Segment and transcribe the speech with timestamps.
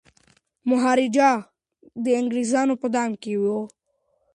[0.69, 1.41] مهاراجا هم
[2.03, 3.43] د انګریزانو په دام کي و.